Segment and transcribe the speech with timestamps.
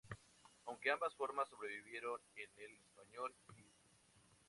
[0.65, 3.69] Aunque ambas formas sobrevivieron en el español, viz.